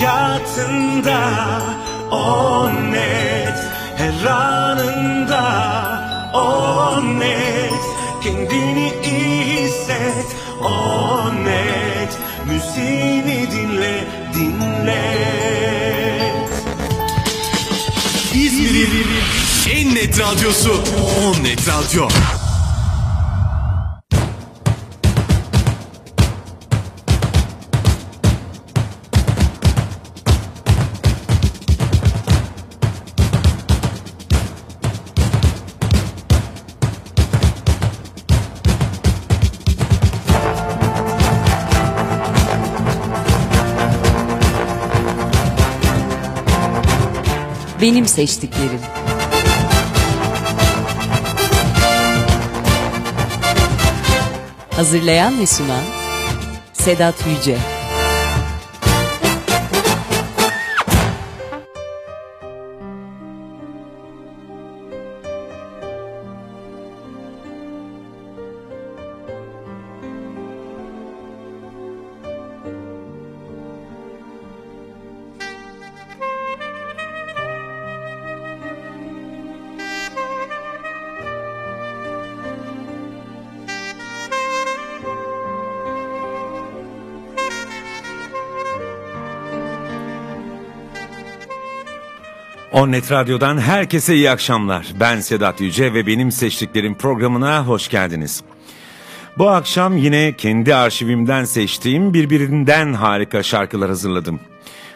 [0.00, 1.20] hayatında
[2.10, 3.58] O net.
[3.96, 5.42] Her anında
[6.34, 7.82] O net.
[8.22, 10.26] Kendini iyi hisset
[10.62, 12.18] O net.
[12.46, 15.16] Müziğini dinle dinle.
[18.34, 19.08] İzmir'in
[19.72, 20.72] en net radyosu
[21.24, 22.08] On Net Radyo.
[47.82, 48.80] Benim seçtiklerim.
[54.70, 55.84] Hazırlayan ve sunan
[56.72, 57.79] Sedat Yüce.
[92.80, 94.86] Onnet Radyo'dan herkese iyi akşamlar.
[95.00, 98.42] Ben Sedat Yüce ve benim seçtiklerim programına hoş geldiniz.
[99.38, 104.40] Bu akşam yine kendi arşivimden seçtiğim birbirinden harika şarkılar hazırladım.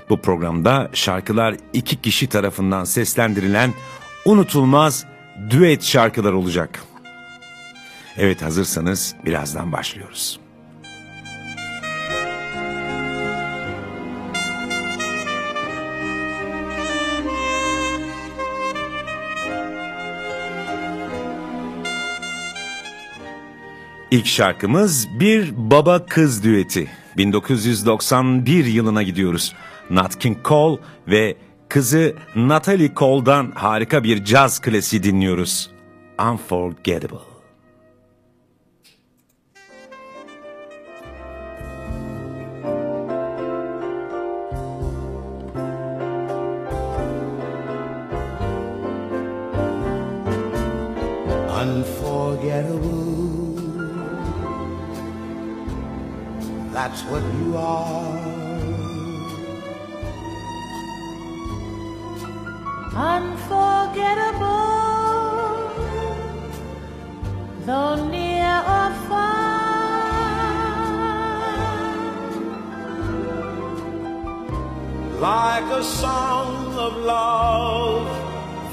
[0.08, 3.74] Bu programda şarkılar iki kişi tarafından seslendirilen
[4.24, 5.04] unutulmaz
[5.50, 6.82] düet şarkılar olacak.
[8.16, 10.43] Evet hazırsanız birazdan başlıyoruz.
[24.14, 26.90] İlk şarkımız bir baba kız düeti.
[27.16, 29.54] 1991 yılına gidiyoruz.
[29.90, 31.36] Nat King Cole ve
[31.68, 35.70] kızı Natalie Cole'dan harika bir caz klasiği dinliyoruz.
[36.30, 37.33] Unforgettable.
[56.84, 58.44] That's what you are.
[62.94, 64.44] unforgettable,
[67.64, 69.40] though near or far.
[75.20, 78.06] Like a song of love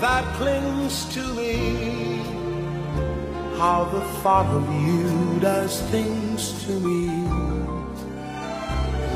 [0.02, 1.56] that clings to me.
[3.58, 7.21] How the thought of you does things to me.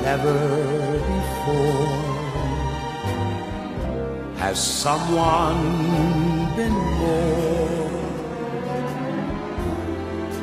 [0.06, 0.40] Never
[1.14, 1.98] before
[4.38, 5.64] has someone
[6.56, 7.90] been more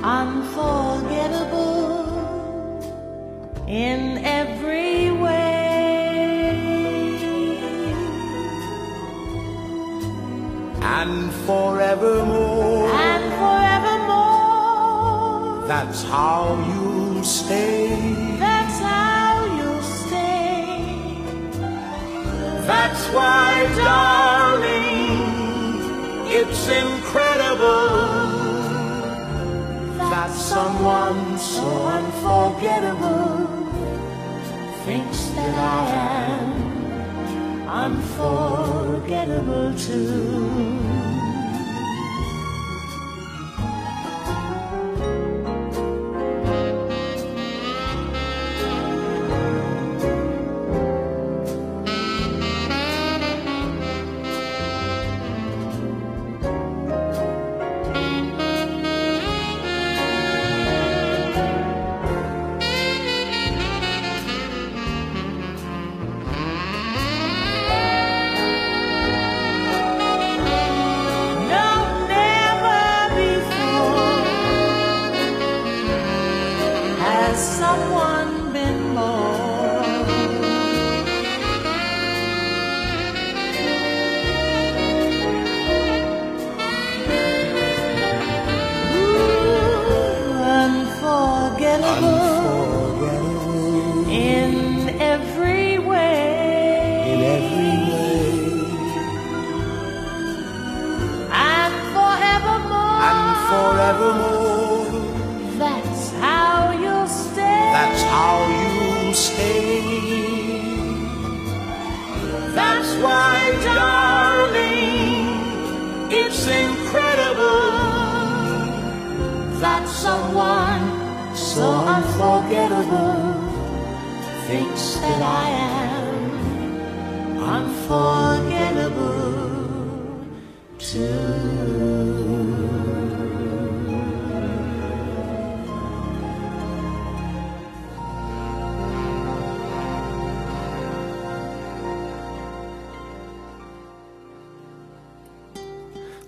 [0.02, 1.78] unforgettable
[3.68, 5.50] in every way.
[10.82, 12.90] and forevermore.
[12.90, 18.32] And forevermore, That's how you'll stay.
[22.66, 24.86] That's why, darling,
[26.38, 27.88] it's incredible
[30.10, 33.62] that someone so unforgettable
[34.84, 35.90] Thinks that I
[36.34, 40.91] am unforgettable too.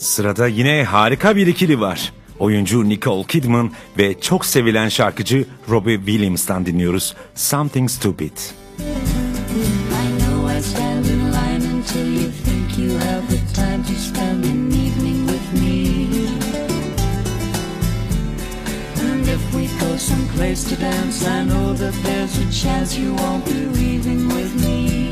[0.05, 2.13] Sırada yine harika bir ikili var.
[2.39, 7.15] Oyuncu Nicole Kidman ve çok sevilen şarkıcı Robbie Williams'tan dinliyoruz.
[7.35, 8.33] Something Stupid.
[19.99, 25.04] Someplace to dance, I know that there's a chance you won't be leaving with me.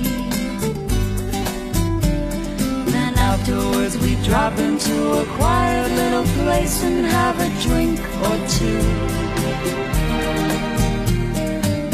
[3.42, 8.82] Afterwards we drop into a quiet little place and have a drink or two.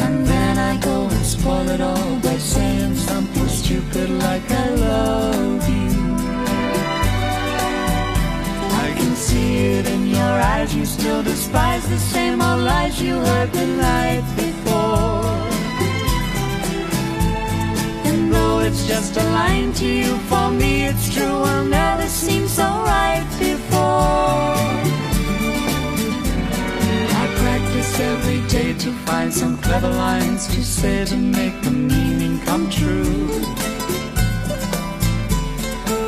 [0.04, 5.68] And then I go and spoil it all by saying something stupid like I love
[5.68, 5.90] you.
[8.84, 13.14] I can see it in your eyes, you still despise the same old lies you
[13.14, 14.47] heard the night before.
[18.68, 23.26] It's just a line to you, for me it's true, will never seem so right
[23.38, 24.56] before.
[27.20, 32.40] I practice every day to find some clever lines to say to make the meaning
[32.40, 33.26] come true.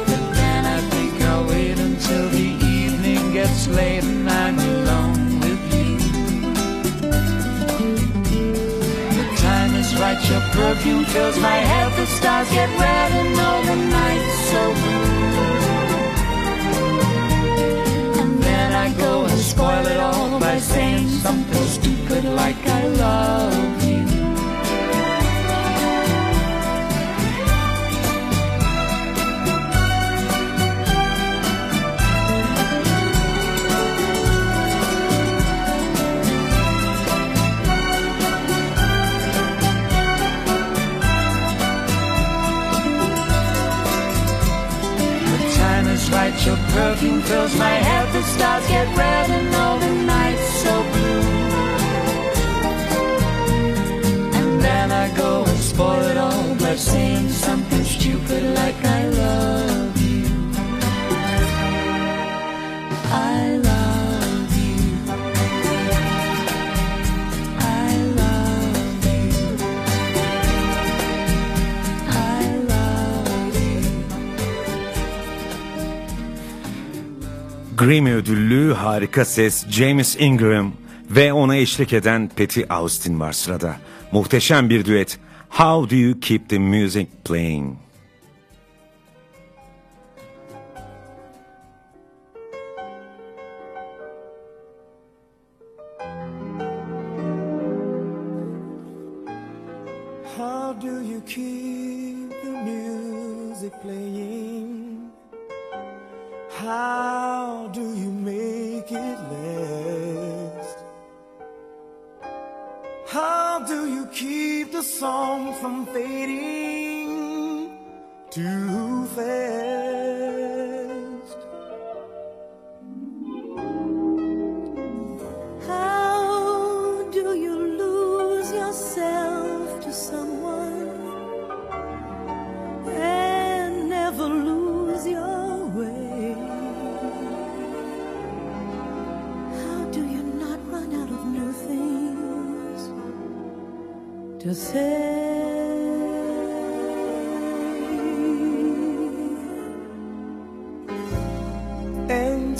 [0.08, 2.48] But then I think I'll wait until the
[2.78, 4.89] evening gets late and I'm alone
[10.14, 14.72] time your perfume fills my head, the stars get red and all the nights so
[14.74, 15.10] blue.
[18.22, 23.79] And then I go and spoil it all by saying something stupid like I love
[47.22, 48.86] fills my head, the stars get
[77.90, 80.72] Grammy ödüllü harika ses James Ingram
[81.10, 83.76] ve ona eşlik eden Patty Austin var sırada.
[84.12, 85.18] Muhteşem bir düet.
[85.48, 87.76] How do you keep the music playing?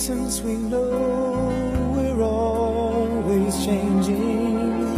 [0.01, 4.97] Since we know we're always changing,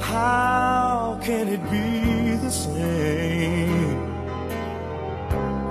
[0.00, 3.98] how can it be the same?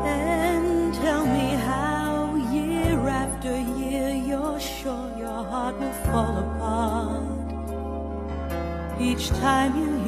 [0.05, 7.23] And tell me how year after year you're sure your heart will fall apart
[9.01, 10.02] each time you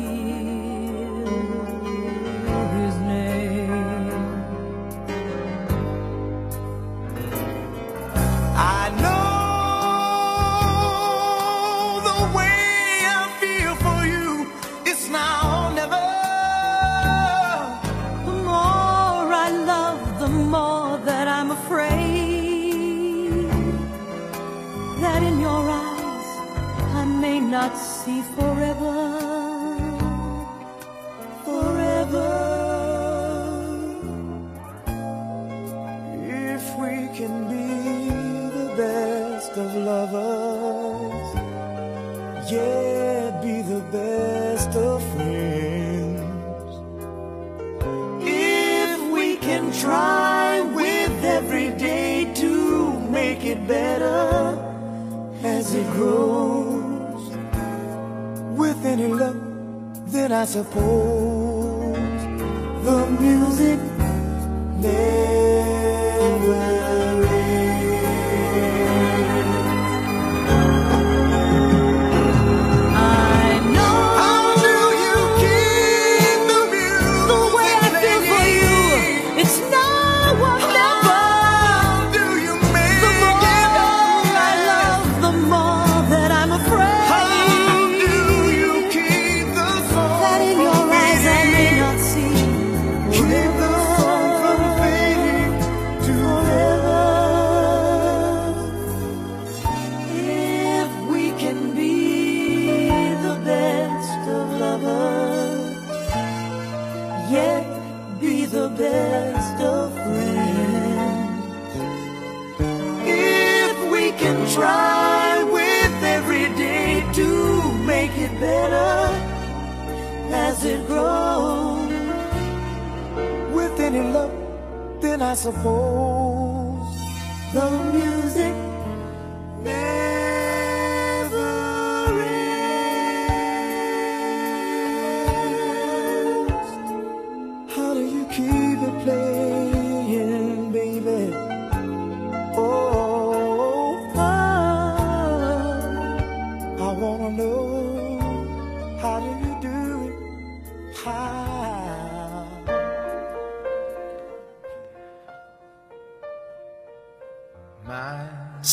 [60.55, 61.14] 这不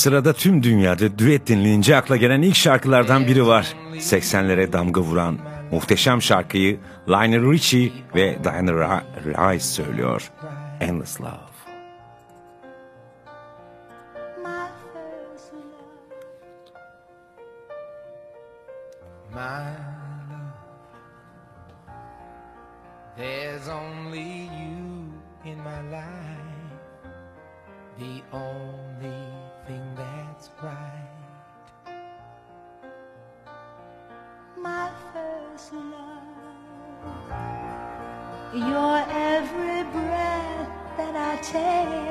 [0.02, 3.76] Sırada tüm dünyada düet denilince akla gelen ilk şarkılardan biri var.
[3.94, 5.38] 80'lere damga vuran
[5.71, 6.78] muhteşem şarkıyı
[7.09, 10.30] Lionel Richie ve Diana Rice söylüyor.
[10.80, 11.51] Endless Love.
[41.43, 42.01] change.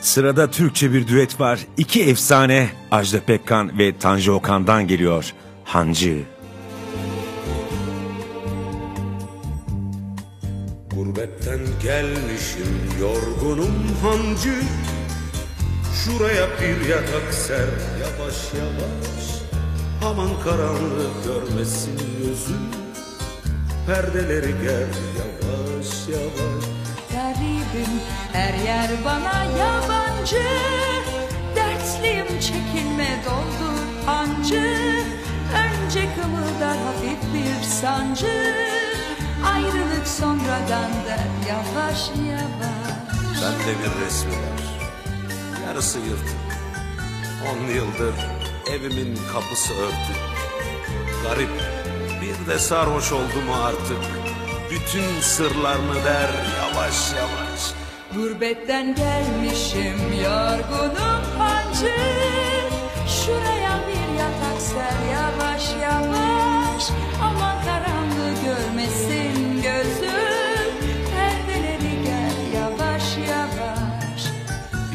[0.00, 1.60] Sırada Türkçe bir düet var.
[1.76, 5.32] İki efsane Ajda Pekkan ve Tanju Okan'dan geliyor.
[5.64, 6.18] Hancı.
[10.94, 14.54] Gurbetten gelmişim yorgunum hancı
[16.04, 17.68] Şuraya bir yatak ser
[18.00, 19.40] yavaş yavaş
[20.04, 22.66] Aman karanlık görmesin gözüm
[23.86, 26.64] Perdeleri ger yavaş yavaş
[27.12, 27.92] Garibim
[28.32, 30.42] her yer bana yabancı.
[31.56, 34.90] Dertliyim çekinme doldur hancı
[35.90, 38.54] Önce kımıldar hafif bir sancı.
[39.54, 43.42] Ayrılık sonradan der yavaş yavaş.
[43.42, 44.60] Bende bir resmi var
[45.66, 46.36] Yarısı yırtık.
[47.50, 48.14] On yıldır
[48.70, 50.16] evimin kapısı örtük.
[51.22, 51.50] Garip
[52.20, 53.98] bir de sarhoş oldu mu artık.
[54.70, 57.79] Bütün sırlarını der yavaş yavaş
[58.14, 61.94] Gurbetten gelmişim yorgunum hancı.
[63.08, 66.90] Şuraya bir yatak ser yavaş yavaş.
[67.22, 70.74] Aman karanlığı görmesin gözüm.
[71.10, 74.22] Perdeleri gel yavaş yavaş.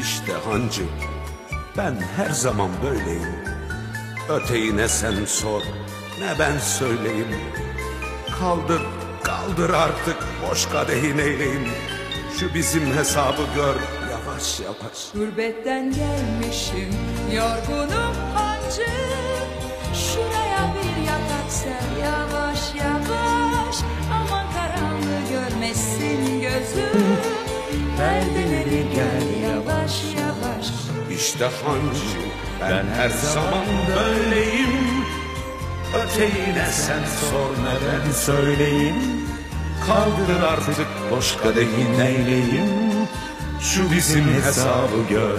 [0.00, 0.82] İşte hancı
[1.76, 3.36] ben her zaman böyleyim.
[4.28, 5.62] Öteyi ne sen sor
[6.20, 7.28] ne ben söyleyeyim?
[8.40, 8.82] Kaldır
[9.22, 11.68] kaldır artık boş kadehin eyleyim
[12.40, 13.76] Şu bizim hesabı gör.
[14.10, 15.12] Yavaş yavaş.
[15.14, 16.94] Gurbetten gelmişim
[17.34, 18.86] yorgunum hancı.
[19.94, 23.76] Şuraya bir yatak ser yavaş yavaş.
[24.12, 27.06] Aman karanlığı görmesin gözüm.
[27.96, 30.66] Perdeleri gel yavaş yavaş.
[31.10, 32.18] İşte hancı
[32.60, 33.64] ben her zaman
[33.96, 35.04] böyleyim.
[36.04, 39.25] Öteyi ne sen sor ne ben söyleyeyim.
[39.86, 43.08] Kaldır artık boş kadehin eyleyim
[43.60, 45.38] Şu bizim hesabı gör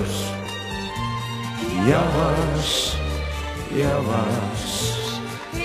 [1.90, 2.94] Yavaş,
[3.78, 4.88] yavaş.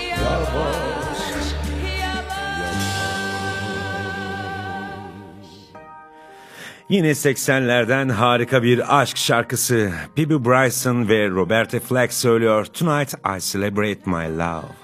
[0.09, 0.93] Yavaş
[6.89, 9.91] Yine 80'lerden harika bir aşk şarkısı.
[10.17, 12.65] Bibi Bryson ve Roberta Flack söylüyor.
[12.65, 14.82] Tonight I celebrate my love.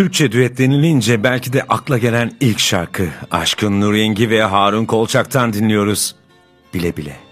[0.00, 5.52] Türkçe düet denilince belki de akla gelen ilk şarkı Aşkın Nur Yengi ve Harun Kolçak'tan
[5.52, 6.14] dinliyoruz.
[6.74, 7.29] Bile bile.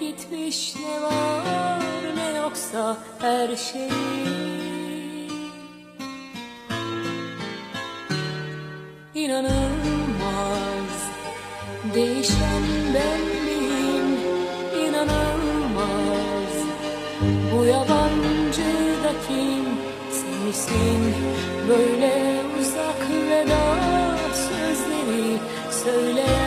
[0.00, 1.80] gitmiş ne var
[2.16, 3.88] ne yoksa her şey.
[9.14, 10.96] İnanılmaz
[11.94, 12.62] değişen
[12.94, 14.18] ben miyim?
[14.88, 16.54] İnanılmaz
[17.52, 18.70] bu yabancı
[19.04, 19.64] da kim?
[20.10, 21.14] Sen misin?
[21.68, 23.66] Böyle uzak veda
[24.34, 25.38] sözleri
[25.70, 26.45] söyleyen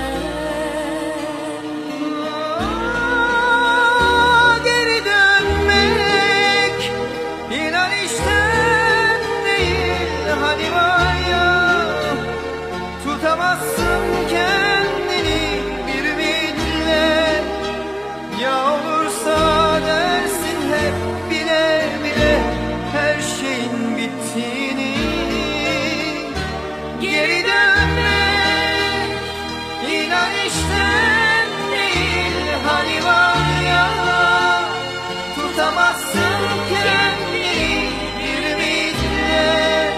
[35.80, 37.89] Bırakamazsın kendini
[38.20, 39.94] bir ümitle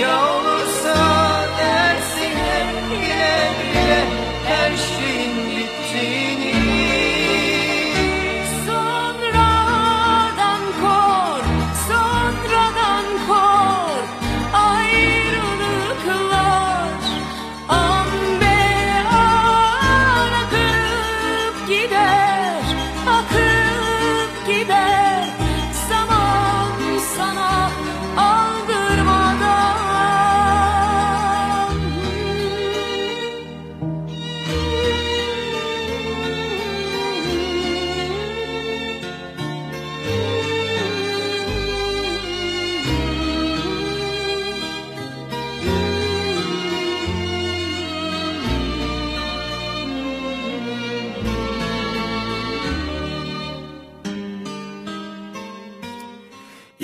[0.00, 0.96] Ya olursa
[1.58, 4.04] dersin hep bile
[4.46, 5.19] her şeyi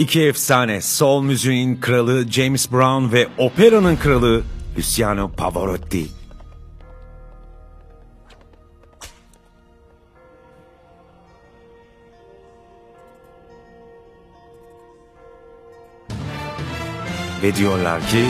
[0.07, 4.42] İki efsane, soul müziğin kralı James Brown ve operanın kralı
[4.79, 6.07] Luciano Pavarotti.
[17.42, 18.25] Ve diyorlar ki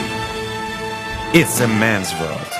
[1.33, 2.56] It's a man's world.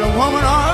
[0.00, 0.69] not a woman or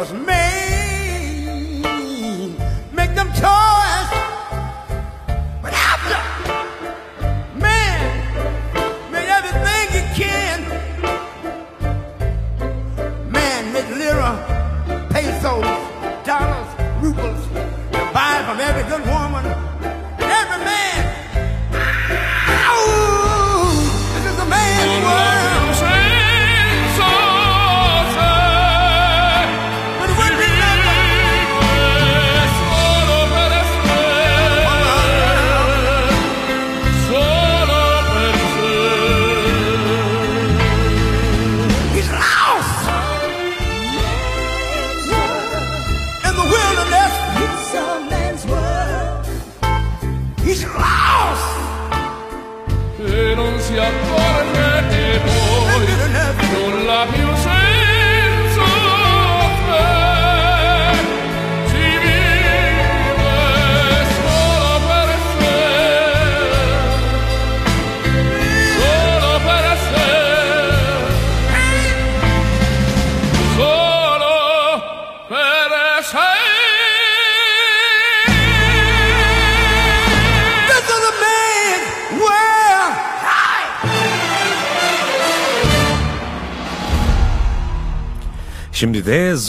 [0.00, 0.39] because man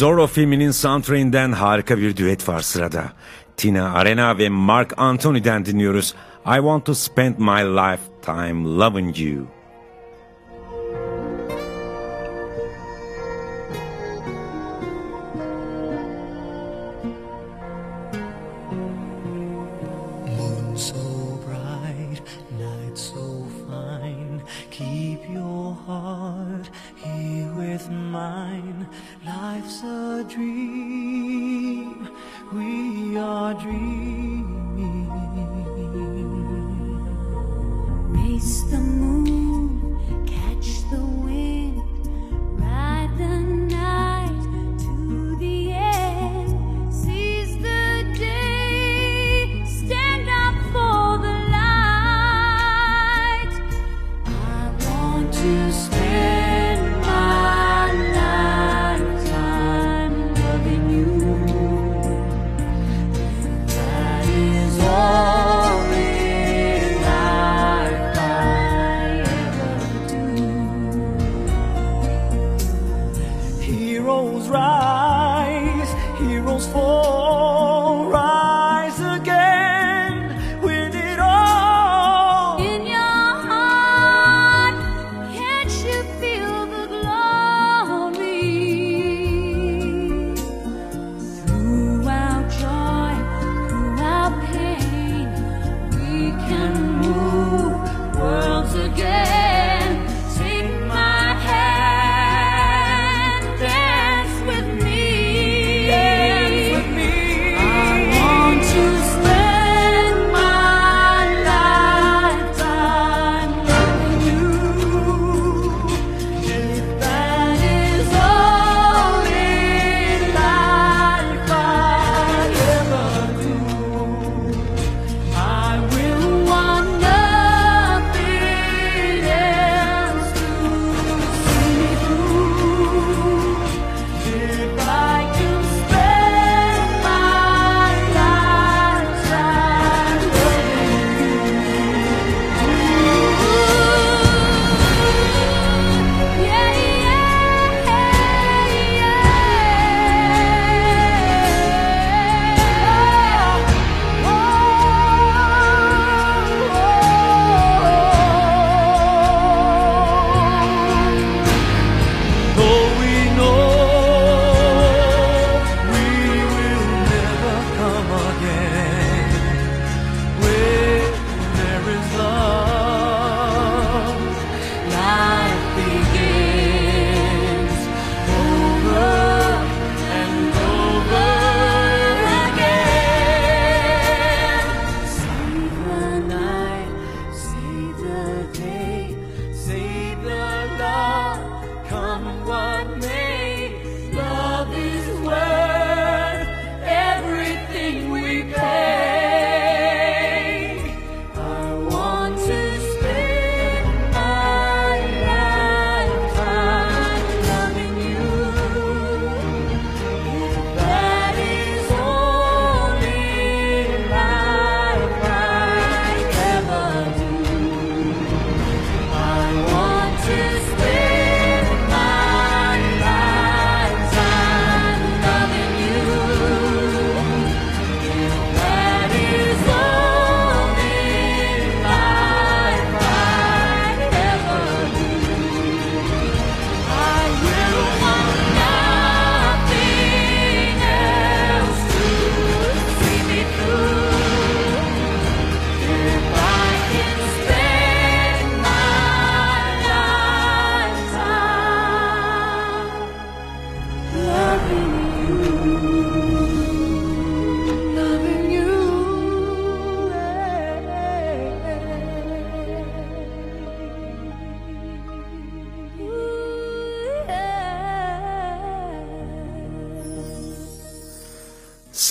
[0.01, 3.03] Zorro filminin soundtrack'inden harika bir düet var sırada.
[3.57, 6.15] Tina Arena ve Mark Anthony'den dinliyoruz.
[6.45, 9.60] I want to spend my lifetime loving you.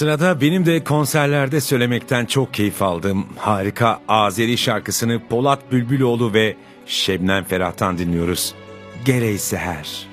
[0.00, 7.44] Sırada benim de konserlerde söylemekten çok keyif aldığım harika Azeri şarkısını Polat Bülbüloğlu ve Şebnem
[7.44, 8.54] Ferah'tan dinliyoruz.
[9.04, 10.09] Gereği Seher.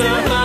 [0.00, 0.37] answer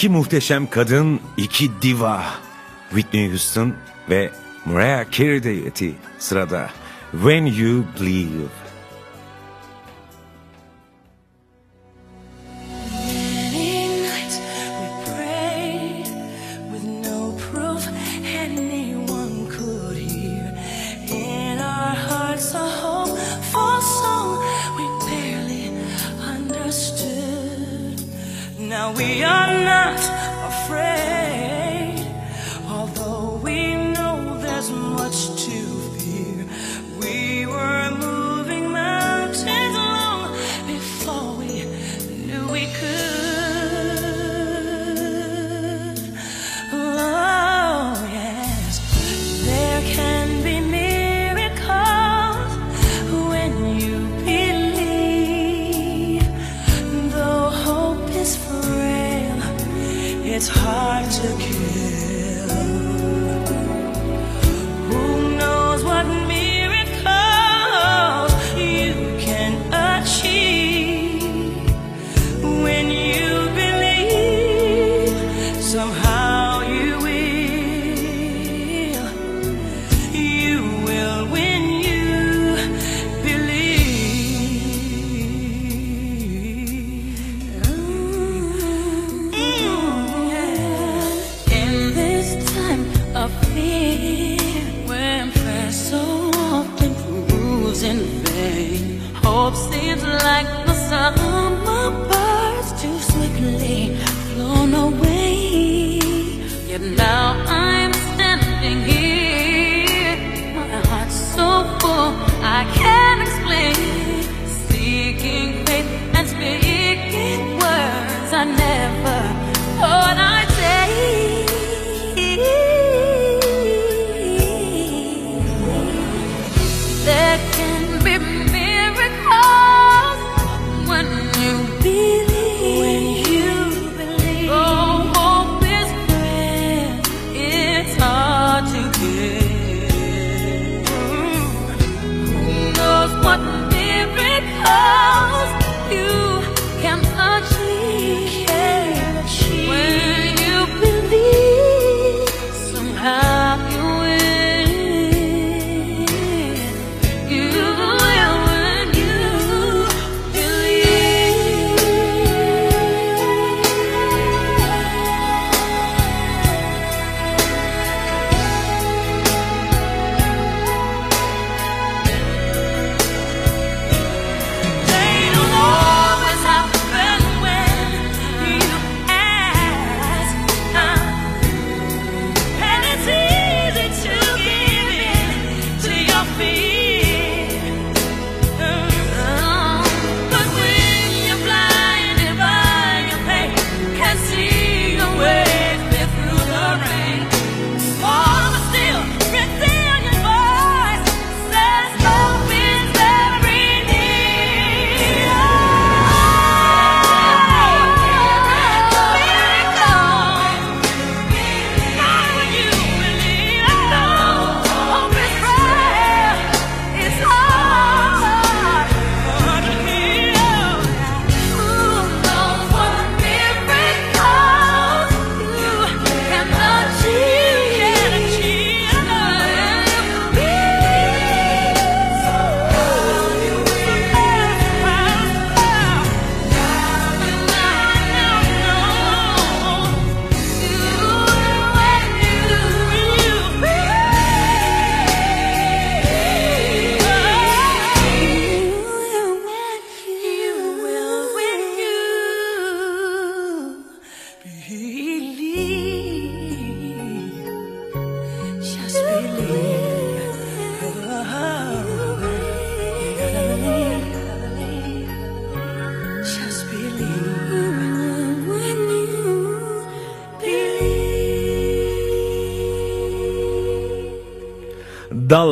[0.00, 2.24] İki muhteşem kadın, iki diva.
[2.90, 3.74] Whitney Houston
[4.10, 4.30] ve
[4.64, 5.54] Mariah Carey de
[6.18, 6.70] sırada.
[7.12, 8.59] When You Believe.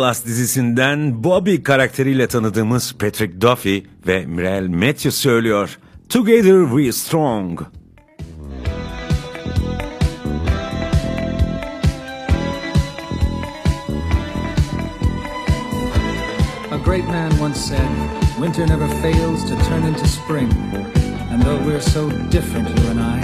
[0.08, 5.78] Dallas dizisinden Bobby karakteriyle tanıdığımız Patrick Duffy ve Mirel Matthews söylüyor.
[6.08, 7.60] Together We Strong.
[16.70, 17.88] A great man once said,
[18.40, 20.52] winter never fails to turn into spring.
[21.32, 23.20] And though we're so different, you and I,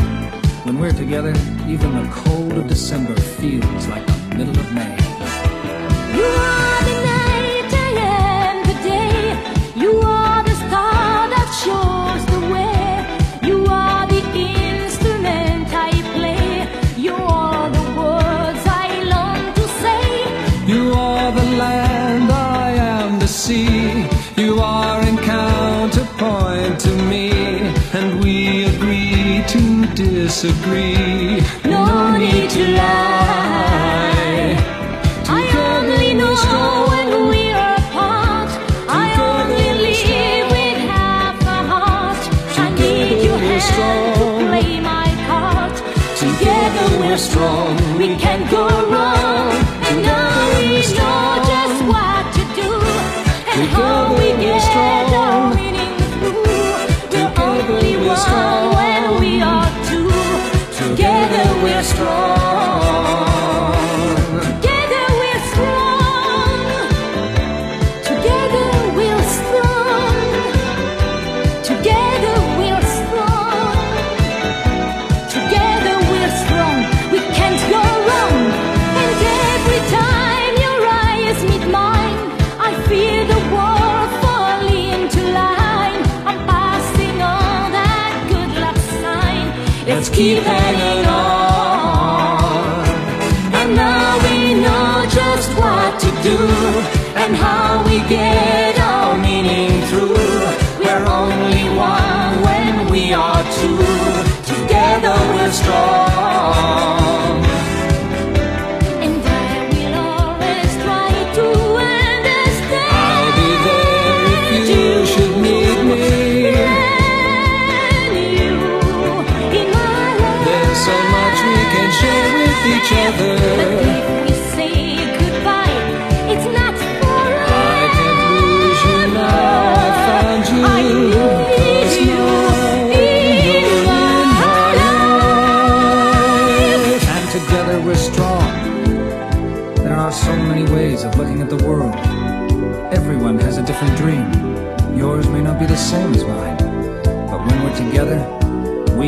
[0.65, 1.35] when we're together,
[1.69, 5.04] even the cold of December feels like the middle of May.
[30.35, 31.41] disagree.
[31.65, 33.24] No need to lie.
[90.15, 92.85] Keep hanging on.
[93.53, 96.39] And now we know just what to do
[97.17, 98.44] and how we get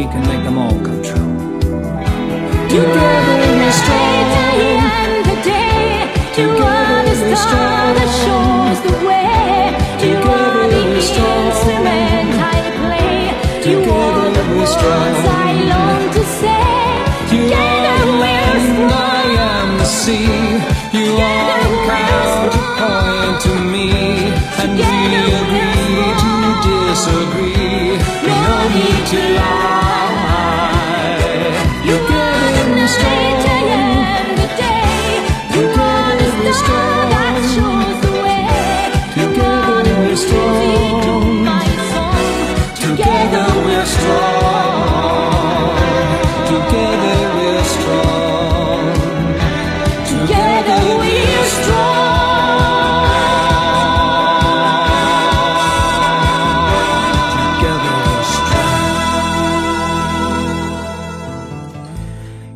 [0.09, 1.27] can make them all come true.
[2.69, 3.26] Together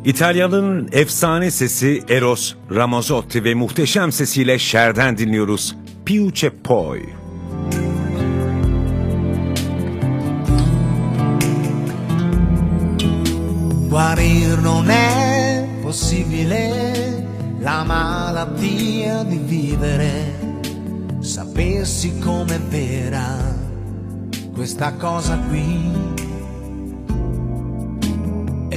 [0.05, 5.75] İtalyanın efsane sesi Eros Ramazzotti ve muhteşem sesiyle Cher'den dinliyoruz.
[6.05, 7.01] Piuce Poi.
[13.89, 16.73] Guarir non è possibile
[17.61, 20.11] la malattia di vivere.
[21.21, 23.37] Sapessi com'è vera
[24.55, 26.30] questa cosa qui.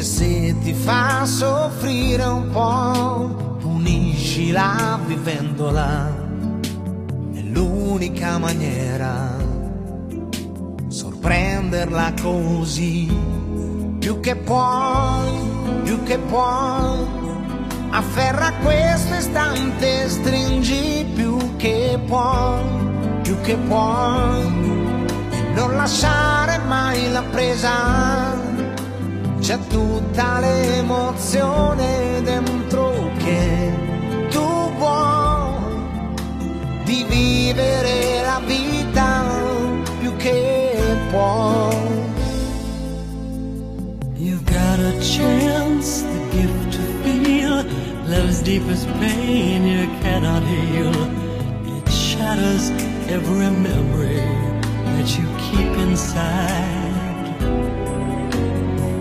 [0.05, 6.15] Se ti fa soffrire un po', puniscila vivendola.
[7.33, 9.35] È l'unica maniera
[10.89, 13.17] sorprenderla così.
[13.99, 15.39] Più che puoi,
[15.85, 16.99] più che puoi,
[17.89, 22.63] afferra questo istante, stringi più che puoi,
[23.23, 24.43] più che puoi,
[25.31, 28.54] e non lasciare mai la presa.
[29.45, 33.71] C'è tutta l'emozione dentro che
[34.31, 36.15] tu vuoi
[36.85, 39.23] di vivere la vita
[40.01, 41.77] più che puoi.
[44.15, 47.67] You've got a chance, the gift to feel
[48.07, 50.95] love's deepest pain you cannot heal.
[51.77, 52.71] It shatters
[53.11, 54.25] every memory
[54.97, 56.95] that you keep inside.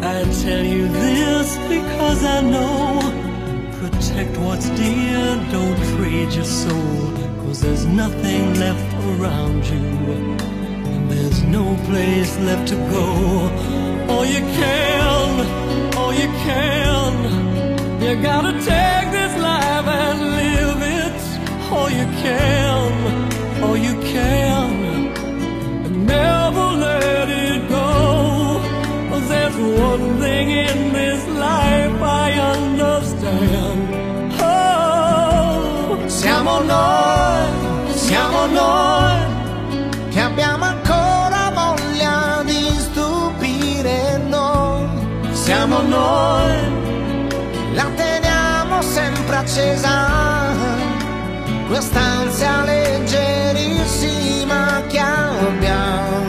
[0.05, 2.99] I tell you this because I know.
[3.79, 7.11] Protect what's dear, don't trade your soul.
[7.39, 9.85] Cause there's nothing left around you.
[10.91, 13.07] And there's no place left to go.
[14.11, 17.13] All you can, all you can.
[18.01, 21.19] You gotta take this life and live it.
[21.71, 23.32] All you can,
[29.93, 34.33] one thing in this life I understand.
[34.41, 37.47] Oh, Siamo noi,
[37.93, 39.19] siamo noi,
[40.09, 44.87] che abbiamo ancora voglia di stupire noi.
[45.31, 46.57] Siamo noi,
[47.73, 50.51] la teniamo sempre accesa,
[51.67, 56.22] quest'ansia leggerissima che abbiamo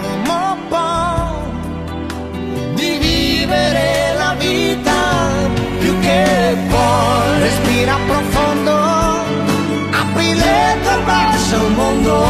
[11.77, 12.25] mondo.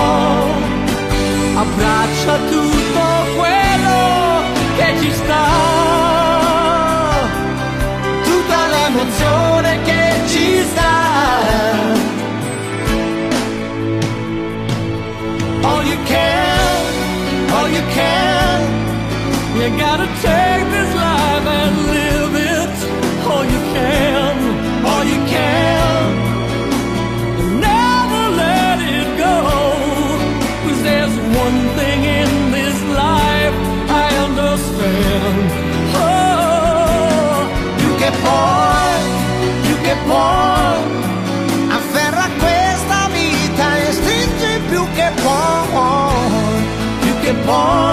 [1.57, 3.05] abbraccia tutto
[3.37, 4.43] quello
[4.77, 5.45] che ci sta.
[8.25, 10.93] tutta l'emozione che ci sta.
[15.63, 18.63] All you can, all you can,
[19.57, 20.44] You gotta take
[47.47, 47.84] more.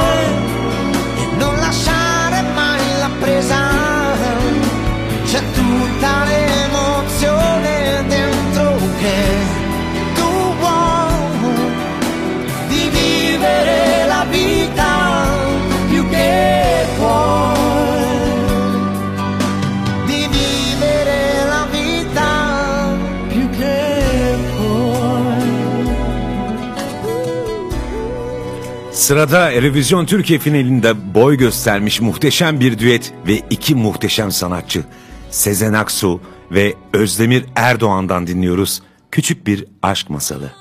[29.12, 34.84] Sırada Eurovision Türkiye finalinde boy göstermiş muhteşem bir düet ve iki muhteşem sanatçı
[35.30, 38.82] Sezen Aksu ve Özdemir Erdoğan'dan dinliyoruz.
[39.12, 40.51] Küçük bir aşk masalı.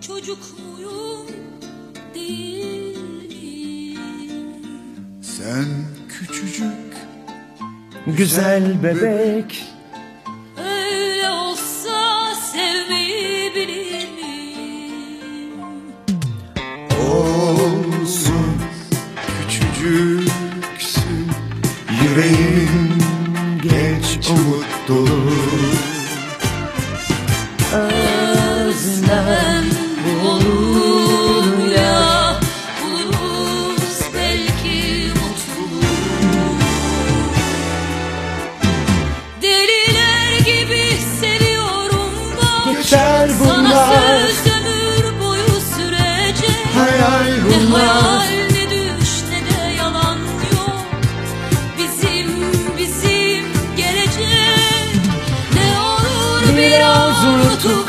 [0.00, 1.26] Çocuk muyum
[2.14, 3.98] değil
[5.22, 5.66] Sen
[6.08, 6.96] küçücük
[8.06, 9.69] Güzel bebek.
[22.10, 23.02] Yüreğin
[23.62, 25.32] genç umut dolu
[27.72, 29.49] Özlem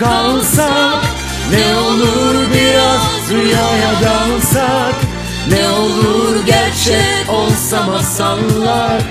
[0.02, 1.04] kalsak
[1.52, 4.95] Ne olur biraz rüyaya dalsak
[5.49, 9.02] Ne olur gerçek olsa masallar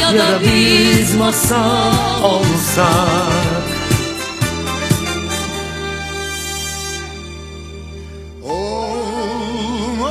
[0.00, 3.68] Ya da biz masal olsak.
[8.42, 10.06] Olmaz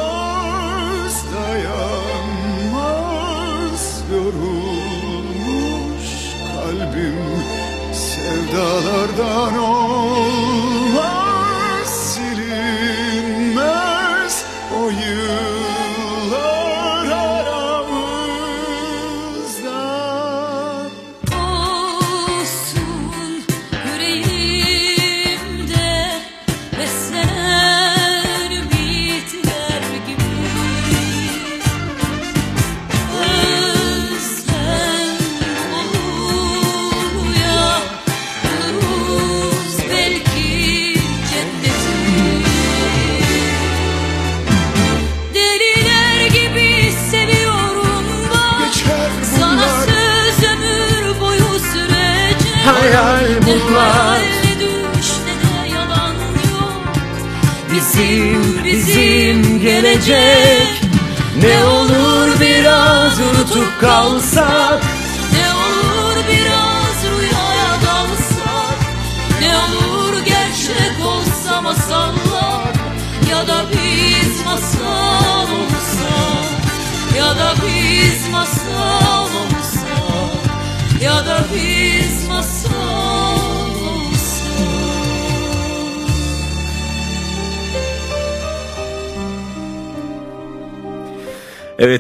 [1.35, 2.83] dayanmaz
[4.11, 6.07] yorulmuş
[6.55, 7.17] kalbim
[7.93, 9.76] Sevdalardan olmaz
[15.07, 15.46] you.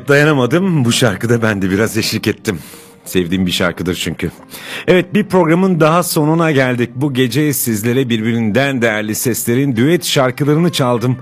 [0.07, 0.85] Dayanamadım.
[0.85, 2.59] Bu şarkıda ben de biraz eşlik ettim.
[3.05, 4.31] Sevdiğim bir şarkıdır çünkü.
[4.87, 6.89] Evet bir programın daha sonuna geldik.
[6.95, 11.17] Bu gece sizlere birbirinden değerli seslerin düet şarkılarını çaldım.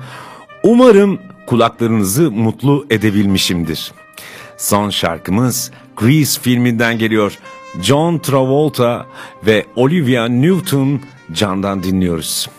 [0.63, 3.91] Umarım kulaklarınızı mutlu edebilmişimdir.
[4.57, 7.37] Son şarkımız Grease filminden geliyor.
[7.81, 9.05] John Travolta
[9.45, 12.49] ve Olivia Newton candan dinliyoruz.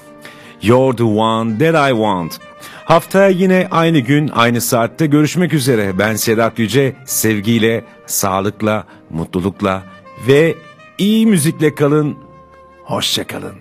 [0.62, 2.45] You're the one that I want.
[2.86, 5.98] Haftaya yine aynı gün aynı saatte görüşmek üzere.
[5.98, 6.96] Ben Sedat Yüce.
[7.04, 9.82] Sevgiyle, sağlıkla, mutlulukla
[10.28, 10.54] ve
[10.98, 12.16] iyi müzikle kalın.
[12.84, 13.54] Hoşçakalın.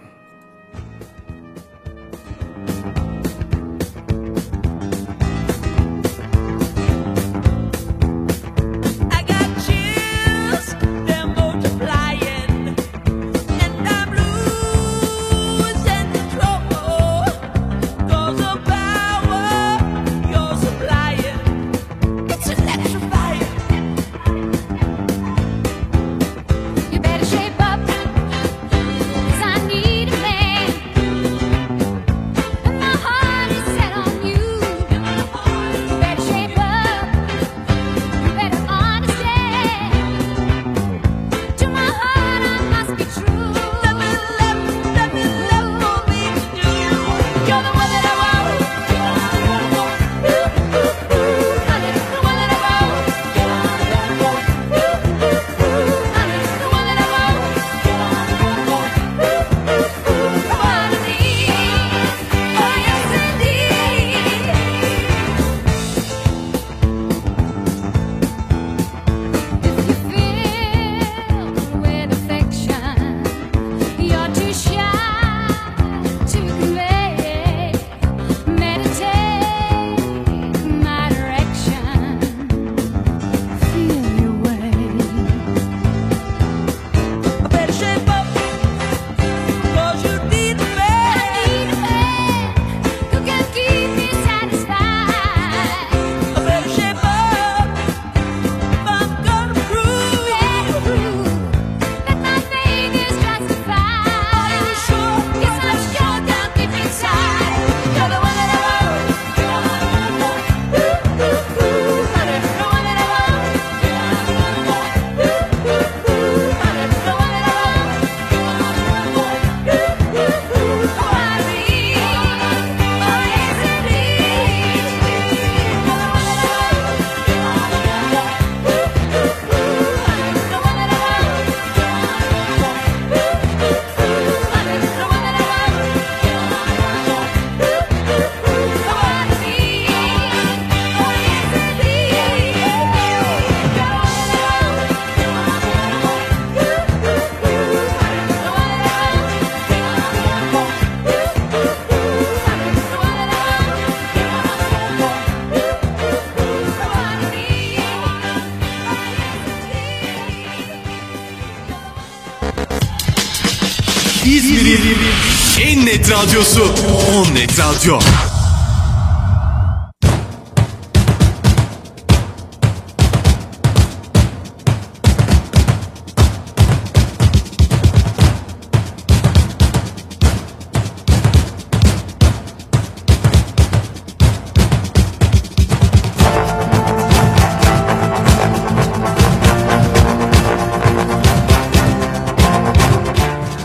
[166.25, 166.63] Radyosu
[167.07, 167.99] On Net Radyo.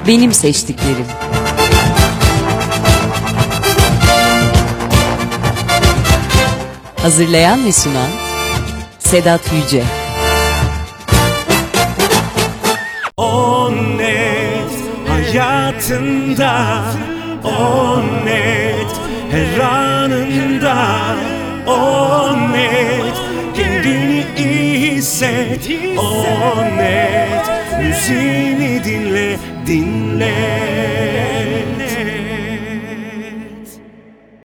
[0.06, 1.20] Benim seçtiklerim.
[7.11, 8.08] Hazırlayan ve sunan
[8.98, 9.82] Sedat Yüce.
[13.16, 14.72] On net
[15.08, 16.84] hayatında
[17.44, 18.92] On net
[19.30, 21.16] her anında
[21.66, 23.14] On net
[23.56, 27.50] kendini iyi hisset On net
[27.80, 30.59] müziğini dinle dinle